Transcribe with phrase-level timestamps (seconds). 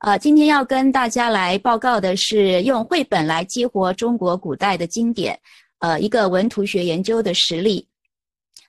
[0.00, 5.38] 呃，今天要跟大家来报告的是用绘本来激活中国古代的经典，
[5.78, 7.86] 呃，一个文图学研究的实例。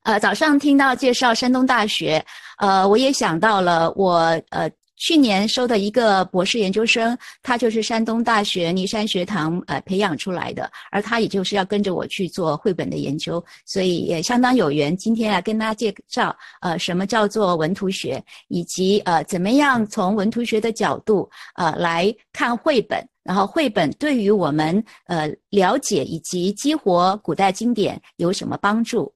[0.03, 2.23] 呃，早上听到介绍山东大学，
[2.59, 4.17] 呃，我也想到了我
[4.49, 4.69] 呃。
[5.05, 14.97] 去年收的一个博士研究生，他就是山东大学尼山学堂呃培养出来的，而他也就是要跟着我去做绘本的研究，所以也相当有缘。
[14.97, 29.13] 今天来跟大家介绍呃什么叫做文图学，以及呃怎么样从文图学的角度呃来看绘本，然后绘本对于我们呃了解以及激活古代经典有什么帮助？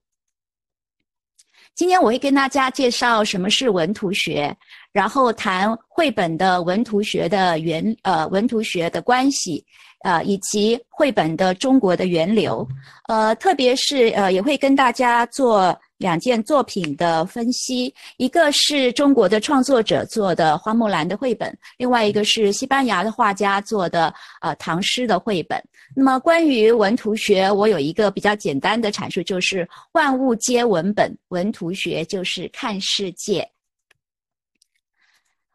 [1.76, 4.56] 今天我会跟大家介绍什么是文图学。
[4.92, 9.64] 然后谈绘本的文图学的源，呃，文图学的关系，
[10.04, 12.68] 呃，以及绘本的中国的源流，
[13.08, 24.12] 呃，特别是呃，也会跟大家做两件作品的分析，一个是中国的创作者做的花木兰的绘本，另外一个是西班牙的画家做的
[24.42, 25.62] 呃唐诗的绘本。
[25.96, 33.48] 那么关于文图学，我有一个比较简单的阐述，就是万物皆文本，文图学就是看世界。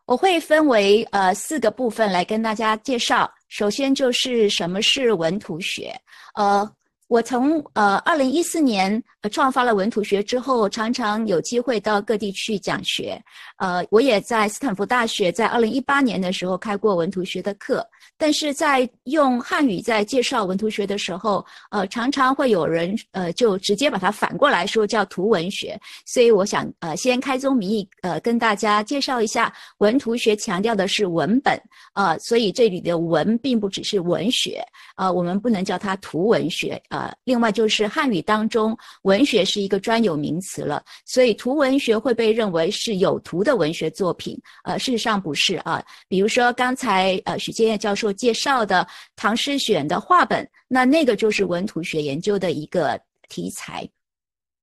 [0.06, 3.30] 我会分为呃四个部分来跟大家介绍。
[3.48, 5.94] 首先就是什么是文图学，
[6.34, 6.70] 呃。
[7.08, 13.22] 我从呃二零一四年呃创发了文图学之后，常常有机会到各地去讲学。
[13.58, 17.86] 呃，我也在斯坦福大学在二零一八年的时候开过文图学的课。
[18.16, 25.78] 但是在用汉语在介绍文图学的时候，呃，常常会有人呃就直接把它反过来说叫图文学。
[26.06, 31.60] 所以我想呃先开宗明义呃跟大家介绍一下，文图学强调的是文本
[31.94, 34.64] 呃，所以这里的文并不只是文学
[34.96, 36.80] 呃，我们不能叫它图文学。
[36.94, 44.40] 呃，另外就是汉语当中，文学是一个专有名词了，所以图文学会被认为是有图的文学作品。
[44.62, 45.82] 呃，事实上不是啊。
[46.06, 48.86] 比如说刚才呃许建业教授介绍的
[49.16, 52.96] 唐诗选的画本，那那个就是文图学研究的一个
[53.28, 53.88] 题材。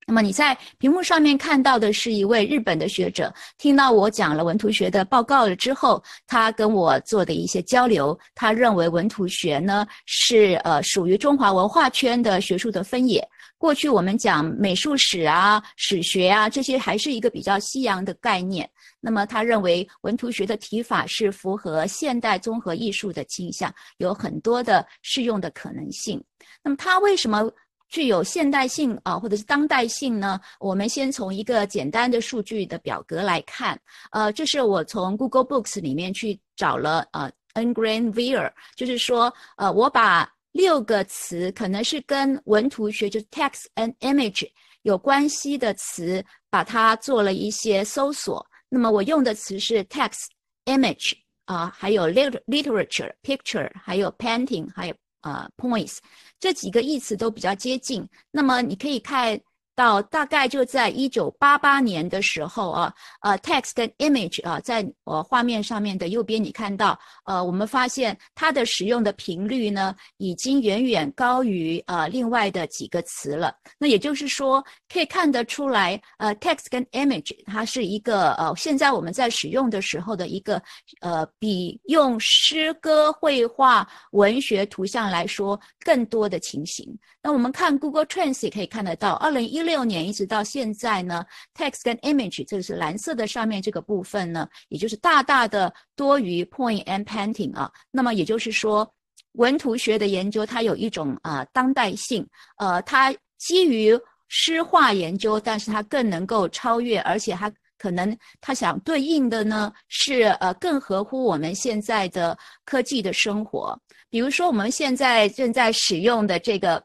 [0.04, 13.26] 那么你在屏幕上面看到的是一位日本的学者，听到我讲了文图学的报告了之后，他跟我做的一些交流，他认为文图学呢是呃属于中华文化圈的学术的分野。
[13.58, 18.68] 过去我们讲美术史啊、史学啊这些还是一个比较西洋的概念。
[19.00, 26.22] 那么他认为文图学的提法是符合现代综合艺术的倾向，有很多的适用的可能性。
[26.60, 27.48] 那么他为什么？
[27.92, 30.40] 具有现代性啊，或者是当代性呢？
[30.58, 33.78] 我们先从一个简单的数据的表格来看，
[34.12, 44.50] 呃，这是我从 Google Books 里面去找了呃 n g r a n viewer，就是说，呃，我把六个词可能是跟文图学，就是 text and image
[44.84, 48.44] 有关系的词，把它做了一些搜索。
[48.70, 50.28] 那么我用的词是 text、
[50.64, 51.12] image
[51.44, 54.94] 啊，还有 liter literature、picture，还有 painting，还有。
[55.22, 55.98] 啊，points
[56.38, 59.40] 这几个意思都比较接近，那么你可以看。
[59.74, 73.54] 到大概就在一九八八年的时候啊，呃，text 跟 image 啊，在呃画面上面的右边，你看到，呃，我们发现它的使用的频率呢，已经远远高于呃另外的几个词了。
[73.78, 74.62] 那也就是说，
[74.92, 80.62] 可以看得出来，呃，text 跟 image 它是一个呃现在我们在使用的时候的一个
[81.00, 86.86] 呃比用诗歌、绘画、文学、图像来说更多的情形。
[87.22, 91.24] 那我们看 Google Trends 也可以看得到，二零一六年一直到现在呢
[91.54, 97.70] ，text 跟 image 这个是蓝色的上面这个部分呢，也就是大大的多于 point and painting 啊。
[97.90, 98.90] 那么也就是说，
[99.32, 102.26] 文图学的研究它有一种啊当代性，
[102.58, 113.78] 呃，它基于诗画研究，但是它更能够超越，而且它可能它想对应的呢是呃更合乎我们现在的科技的生活。
[114.10, 116.82] 比如说我们现在正在使用的这个。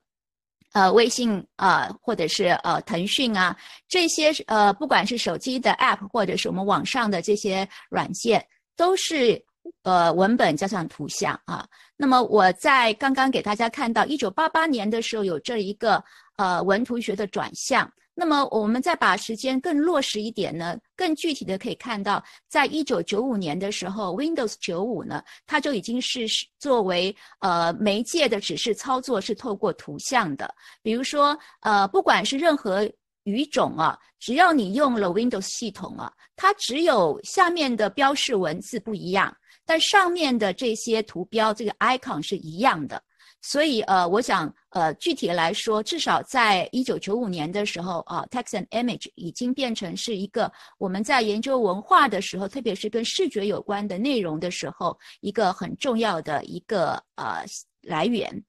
[0.77, 3.57] 呃，微信啊，或者是呃，腾讯啊，
[3.88, 8.45] 这些呃，不管是手机的 App，或者是我们网上的这些软件，
[8.75, 9.43] 都是
[9.81, 11.68] 呃文本加上图像啊。
[11.95, 16.03] 那么我在刚刚给大家看到，一九八八年的时候有这一个
[16.38, 17.91] 呃文图学的转向。
[18.13, 26.25] 那么我们再把时间更落实一点呢，更具体的可以看到，在一九九五年的时候，Windows 九五呢，它就已经是
[26.57, 30.51] 作为呃媒介的指示操作是透过图像的。
[30.81, 32.89] 比如说呃，不管是任何
[33.23, 39.31] 语种啊，只要你用了 Windows 系统啊，它只有下面的标示文字不一样，
[39.65, 43.01] 但上面的这些图标这个 icon 是一样的。
[43.42, 57.45] 所以呃，我想呃，具体来说，至少在一九九五年的时候啊，text and image 已经变成是一个我们在研究文化的时候，特别是跟视觉有关的内容的时候，一个很重要的一个呃
[57.84, 58.44] 来源。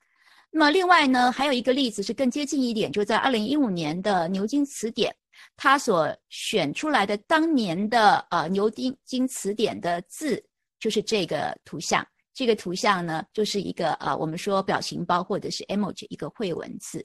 [0.50, 5.14] 那么另外呢，还有一个例子是更接近一点，就在二零一五年的牛津词典，
[5.56, 10.42] 它所选出来的当年的呃牛津经词典的字，
[10.80, 12.04] 就是这个图像。
[12.38, 17.04] 这个图像呢，就是一个呃，我们说表情包或者是 emoji 一个绘文字。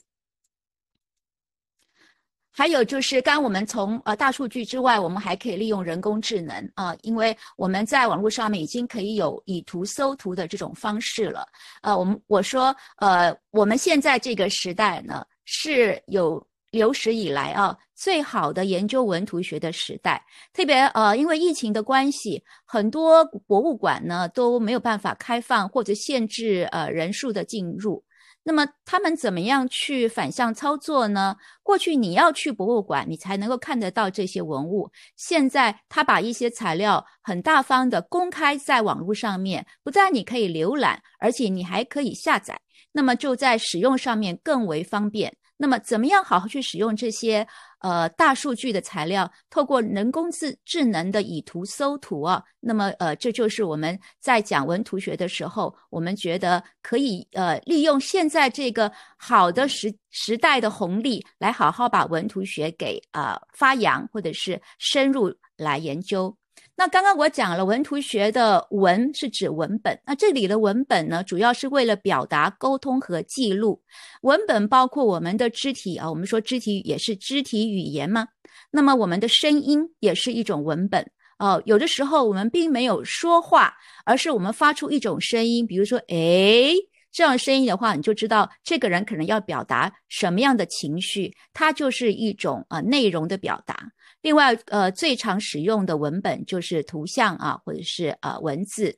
[2.51, 11.43] 还有就是，刚我们从呃大数据之外，我们还可以利用人工智能啊，因为我们在网络上面已经可以有以图搜图的这种方式了。
[11.81, 20.23] 呃，我们我说呃，我们现在这个时代呢，是有有史以来啊最好的研究文图学的时代。
[20.51, 28.03] 特别呃，因为疫情的关系，很多博物馆呢都没有办法开放或者限制呃人数的进入。
[28.45, 31.35] 那么他们怎么样去反向操作呢？
[31.61, 34.91] 过去你要去博物馆，你才能够看得到这些文物。
[35.15, 42.59] 现在他把一些材料很大方的公开在网络上面，不但你可以浏览，而且你还可以下载。
[42.91, 45.33] 那么就在使用上面更为方便。
[45.57, 47.47] 那么怎么样好好去使用这些
[47.79, 49.31] 呃大数据的材料？
[49.49, 66.35] 透过人工智智能的以图搜图啊，那么呃这就是我们在讲文图学的时候，我们觉得可以呃利用现在这个好的时时代的红利，来好好把文图学给呃发扬，或者是深入来研究。
[66.75, 73.81] 那刚刚我讲了文图学的文是指文本，那这里的文本呢，主要是为了表达、沟通和记录。
[74.21, 78.27] 文本包括我们的肢体啊，我们说肢体也是肢体语言嘛。
[78.71, 81.61] 那么我们的声音也是一种文本哦。
[81.65, 86.75] 有的时候我们并没有说话，而是我们发出一种声音，比如说诶。
[87.15, 93.77] 这样声音的话，你就知道这个人可能要表达什么样的情绪，它就是一种呃内容的表达。
[94.23, 98.97] 另外，呃，最常使用的文本就是图像啊，或者是呃文字。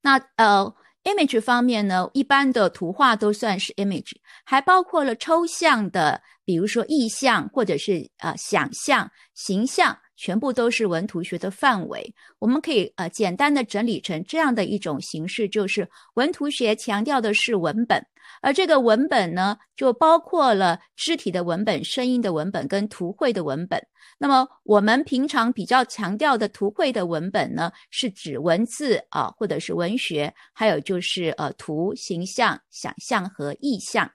[0.00, 4.12] 那呃，image 方面呢，一般的图画都算是 image，
[4.44, 9.98] 还包括了抽象的，比如说意象或者是呃想象、形象。
[10.16, 18.04] 全部都是文图学的范围，我们可以呃简单的整理成这样的一种形式，就是文图学强调的是文本，
[18.40, 23.80] 而这个文本呢，就包括了肢体的文本、声音的文本跟图绘的文本。
[24.18, 34.08] 那么我们平常比较强调的图绘的文本呢，是指文字啊，或者是文学，还有就是呃图、形象、想象和意象。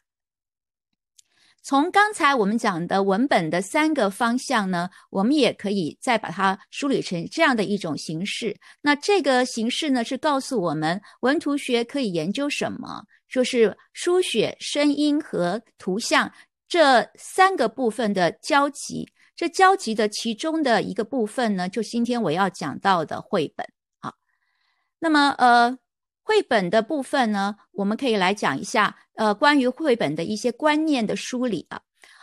[1.68, 8.58] 从刚才我们讲的文本的三个方向呢，我们也可以再把它梳理成这样的一种形式。
[8.80, 16.32] 那这个形式呢，是告诉我们文图学可以研究什么，说是书写声音和图像
[16.70, 19.12] 这三个部分的交集。
[19.36, 23.68] 这交集的其中的一个部分呢，就今天我要讲到的绘本
[24.00, 24.14] 好。
[25.00, 25.78] 那么呃。
[26.30, 31.82] 绘本的部分呢，我们可以来讲一下，呃，关于绘本的一些观念的梳理啊，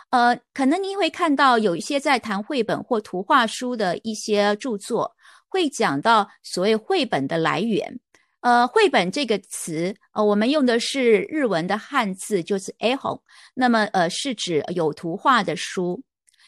[0.09, 5.15] 呃，可能您会看到有一些在谈绘本或图画书的一些著作，
[5.47, 7.99] 会讲到所谓绘本的来源。
[8.41, 13.21] 呃，绘本这个词，呃，我们用的是日文的汉字，就是 a h o
[13.55, 16.01] 那么呃，是指有图画的书，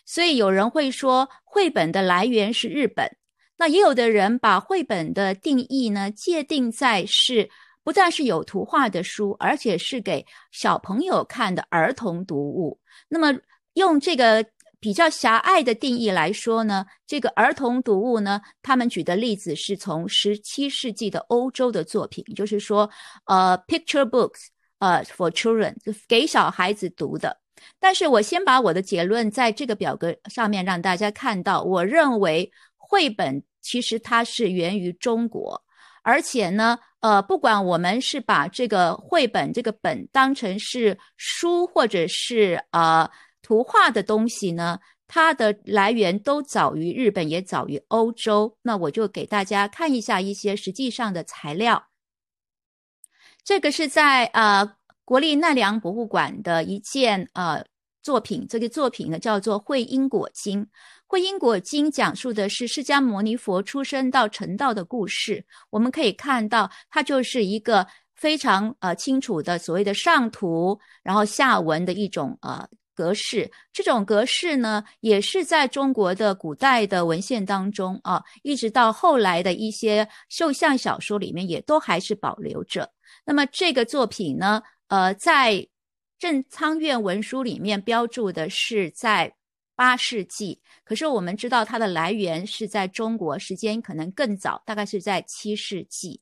[0.05, 3.17] 所以有人会说绘本的来源是日本。
[3.57, 7.49] 那也有的人把绘本的定义呢界定在是
[7.87, 12.77] 不但是有图画的书，而且是给小朋友看的儿童读物。
[13.07, 13.33] 那么
[13.75, 14.45] 用这个
[14.77, 22.89] 比较狭隘的定义来说呢，这个儿童读物呢，他们举的例子是从十七世纪的欧洲的作品，就是说
[23.23, 24.47] 呃，picture books，
[24.79, 25.73] 呃，for children，
[26.09, 27.39] 给小孩子读的。
[27.79, 32.51] 但是我先把我的结论在这个表格上面让大家看到，我认为。
[32.89, 35.61] 绘本其实它是源于中国，
[36.03, 43.09] 而且呢，呃，不管我们是把这个绘本这个本当成是书或者是呃
[43.41, 48.57] 图画的东西呢，它的来源都早于日本，也早于欧洲。
[48.63, 51.87] 那我就给大家看一下一些实际上的材料。
[53.43, 54.75] 这个是在呃
[55.05, 57.63] 国立奈良博物馆的一件呃
[58.01, 60.63] 作品，这个作品呢叫做《绘因果经》。
[61.07, 65.43] 《会因果经》讲述的是释迦牟尼佛出生到成道的故事。
[65.69, 73.49] 我们可以看到，它就是一个非常呃清楚的所谓的上图，然后下文的一种呃格式。
[73.71, 82.91] 这种格式呢，也是在中国的古代的文献当中啊，一直到后来的一些绣像小说里面，也都还是保留着。
[83.25, 84.61] 那么这个作品呢？
[84.89, 85.67] 呃，在
[86.17, 89.33] 正仓院文书里面标注的是在
[89.77, 96.19] 八世纪，可是我们知道它的来源是在中国，时间可能更早，大概是在七世纪。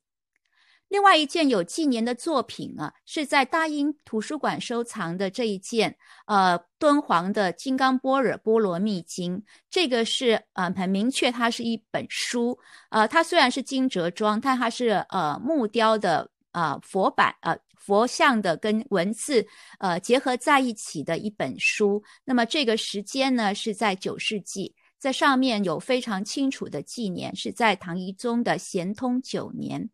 [0.88, 5.96] 另外一件有纪年的作品啊，是在大英图书馆收藏的这一件，
[6.26, 9.38] 呃，敦煌的《金刚般若波罗蜜经》。
[9.68, 12.56] 这个是呃很明确，它是一本书。
[12.90, 19.46] 呃，它虽然是金折装，但它是呃木雕的呃佛版呃佛像的跟文字
[19.78, 22.02] 呃结合在一起的一本书。
[22.24, 29.90] 那么这个时间呢是在九世纪，在上面有非常清楚的纪年，是在唐懿宗的咸通九年。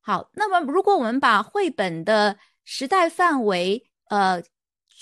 [0.00, 4.42] 好，那么如果我们把绘本的时代范围，呃。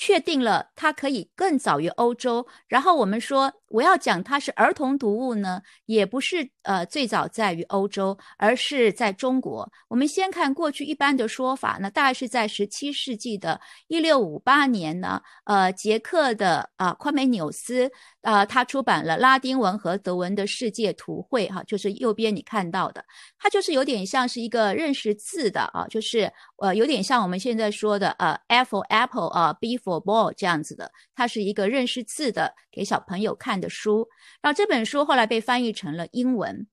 [0.00, 2.46] 确定了，它可以更早于欧洲。
[2.68, 9.70] 然后我们说，我要讲它是儿童读物呢，也不是呃最早在于欧洲，而是在中国。
[9.88, 17.90] 我们先看过去一般的说法，那大概是在十七世纪的一六五八年呢，呃，捷克的啊夸美纽斯
[18.22, 23.04] 啊，他出版了拉丁文和德文的世界图绘，哈，就是右边你看到的，
[23.38, 34.08] 它就是有点像是一个认识字的啊，就是呃有点像我们现在说的呃 apple apple 啊，b For ball 这样子的，它是一个认识字的给小朋友看的书。
[34.40, 36.66] 然后这本书后来被翻译成了英文。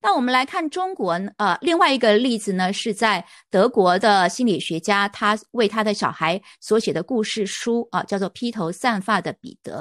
[0.00, 9.80] 那我们来看中国，呃，另外一个例子呢，是在德国的心理学家他为他的小孩所写的故事书啊，叫做《披头散发的彼得》。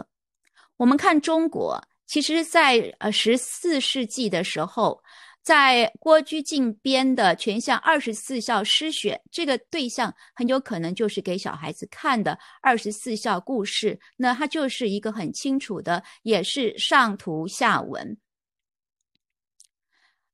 [0.78, 5.02] 我们看中国，其实在呃十四世纪的时候。
[5.46, 14.00] 在郭居进编的全校二十四孝诗选，这个对象很有可能就是给小孩子看的二十四孝故事。
[14.18, 18.18] 那它就是一个很清楚的，也是上图下文。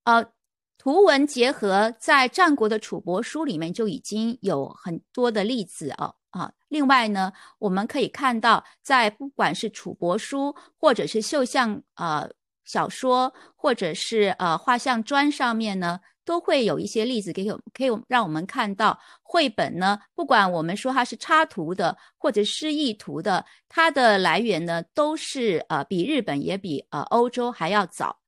[0.06, 0.26] 呃，
[0.78, 6.54] 图文结合，在战国的楚帛书里面就已经有很多的例子哦啊。
[6.70, 12.32] 另外呢，我们可以看到，在不管是楚帛书或者是绣像呃。
[12.72, 20.00] 小说或者是呃画像砖上面呢，都会有一些例子，给我可以让我们看到绘本呢。
[20.16, 28.20] 不管我们说它是插图的或者诗意图的，它的来源呢都是呃比日本也比呃欧洲还要早。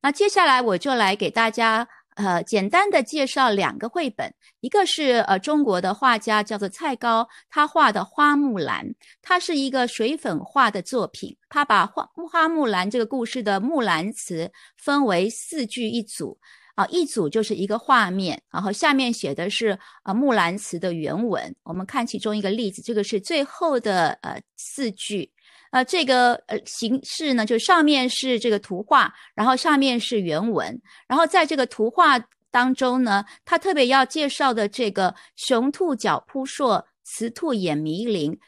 [0.00, 1.86] 那接下来我就来给大家。
[2.16, 11.36] 呃，简单的介绍两个绘本，一个是呃中国的画家叫做蔡高，他画的花木兰，它是一个水粉画的作品。
[11.48, 16.38] 他把花花木兰这个故事的木兰词分为四句一组，
[16.74, 21.54] 啊，一组就是一个画面，然后下面写的是呃木兰词的原文。
[21.62, 25.32] 我们看其中一个例子，这个是最后的呃四句。
[25.72, 38.38] 呃，这个呃形式呢，就上面是这个图画，然后下面是原文，然后在这个图画当中呢，他特别要介绍的这个雄兔脚扑朔，雌兔眼迷离，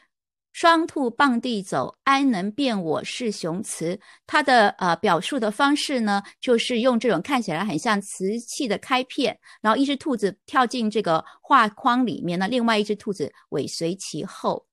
[0.53, 3.99] 双兔傍地走，安能辨我是雄雌？
[4.27, 14.63] 它的呃表述的方式呢，就是用这种看起来很像瓷器的开片，然后一只兔子跳进这个画框里面呢，另外一只兔子尾随其后。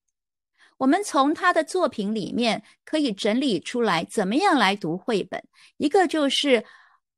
[0.82, 5.40] 我们从他的作品里面可以整理出来，怎么样来读绘本？
[5.76, 6.64] 一个就是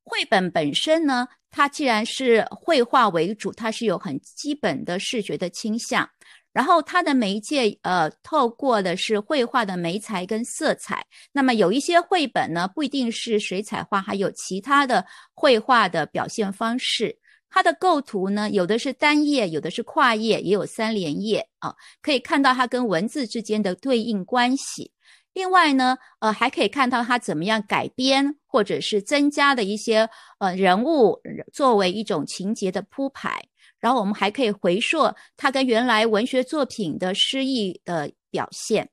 [0.02, 6.06] 绘本本身呢，它既然是绘画为主，它是有很基本的视觉的倾向。
[6.52, 11.02] 然后它的媒介，呃，透过的是绘画的媒材跟色彩。
[11.32, 15.02] 那么有一些绘本呢，不一定是水彩画，还有其他的
[15.32, 17.18] 绘画的表现方式。
[17.54, 24.90] 它的构图呢，有的是单页，有的是跨页，也有三连页啊，可以看到它跟文字之间的对应关系。
[25.34, 31.20] 另外呢，呃，还可以看到它怎么样改编，或者是增加的一些呃人物
[31.52, 33.40] 作为一种情节的铺排。
[33.78, 38.90] 然后我们还可以回溯它跟原来文学作品的诗意的表现。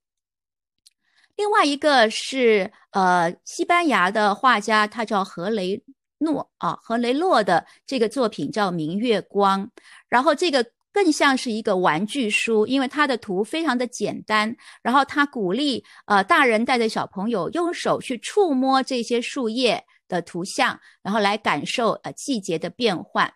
[1.35, 5.83] 另外一个是呃，西班牙的画家，他叫何雷。
[6.21, 9.65] 诺啊，和雷诺的这个作品叫《明月光》，
[10.07, 23.31] 然后这个更像是一个玩具书，因为它的图非常的简单，然后他鼓励呃大人带着小朋友用手去触摸这些树叶的图像，然后来感受呃季节的变换。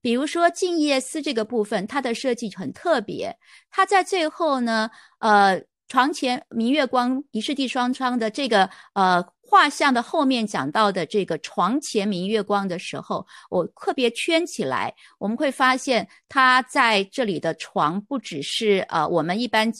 [0.00, 3.36] 比如说《静夜思》这个部分，它的设计很特别，
[3.70, 5.62] 它在最后呢，呃。
[5.90, 9.20] 床前明月光，疑是地双窗的这个呃
[9.50, 19.72] 画像的后面讲到的这个床前明月光的时候，我特别圈起来，我们会发现他在这里的床不只是呃我们一般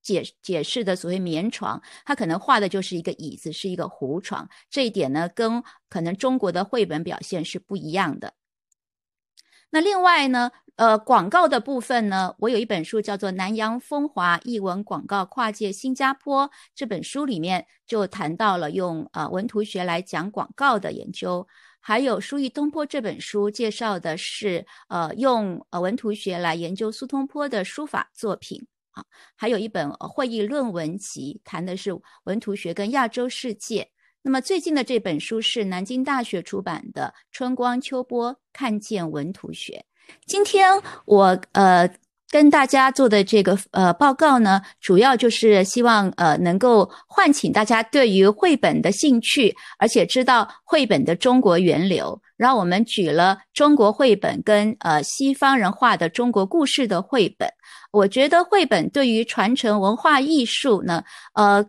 [0.00, 4.48] 解解释的所谓棉床，他可能画的就是一个椅子，是一个胡床。
[4.70, 8.32] 这一点呢，跟可能中国的绘本表现是不一样的。
[9.70, 21.46] 那另外呢，呃，广告的部分呢，我有一本书叫做《南洋风华译文广告跨界新加坡》，这本书里面就谈到了用呃文图学来讲广告的研究。
[21.80, 29.04] 还有《书意东坡》这本书介绍的是呃用呃文图学来研究苏东坡的书法作品啊。
[29.36, 31.90] 还有一本会议论文集，谈的是
[32.24, 33.90] 文图学跟亚洲世界。
[34.28, 39.82] 那么最近的这本书是南京大学出版的《春光秋波看见文图学》。
[40.26, 40.68] 今天
[41.06, 41.88] 我呃
[42.28, 52.20] 跟大家做的这个呃报告呢，主要就是希望呃能够唤起大家对于绘本的兴趣，而且知道绘本的中国源流。
[52.36, 57.48] 然后我们举了中国绘本跟呃西方人画的中国故事的绘本。
[57.92, 61.64] 我觉得绘本对于传承文化艺术呢，呃，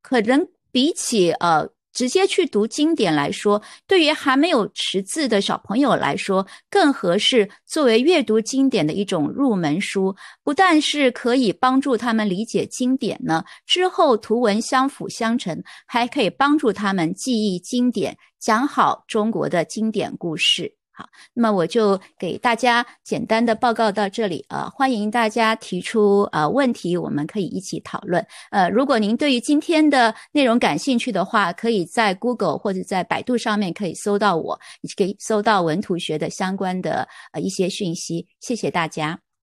[0.00, 1.73] 可能比起呃。
[1.94, 10.14] 直接去读经典来说，对于还没有识字的小朋友来说，更合适作为阅读经典的一种入门书。
[10.42, 20.83] 不但是可以帮助他们理解经典呢，之后图文相辅相成，还可以帮助他们记忆经典，讲好中国的经典故事。
[20.96, 28.24] 好，那么我就给大家简单的报告到这里呃，欢迎大家提出呃问题，我们可以一起讨论。
[28.52, 34.56] 呃，如果您对于今天的内容感兴趣的话，可以在 Google 或者在百度上面可以搜到我，
[34.96, 38.28] 可以搜到文图学的相关的呃一些讯息。
[38.38, 39.24] 谢谢大家。